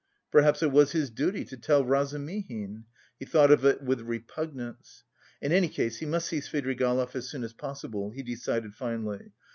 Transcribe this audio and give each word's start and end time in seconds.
Perhaps 0.31 0.63
it 0.63 0.71
was 0.71 0.93
his 0.93 1.11
duty 1.11 1.45
to 1.45 1.55
tell 1.55 1.85
Razumihin? 1.85 2.85
He 3.19 3.25
thought 3.25 3.51
of 3.51 3.63
it 3.63 3.83
with 3.83 4.01
repugnance. 4.01 5.03
In 5.43 5.51
any 5.51 5.69
case 5.69 5.97
he 5.97 6.07
must 6.07 6.25
see 6.27 6.39
Svidrigaïlov 6.39 7.15
as 7.15 7.29
soon 7.29 7.43
as 7.43 7.53
possible, 7.53 8.09
he 8.09 8.23
decided 8.23 8.73
finally. 8.73 9.31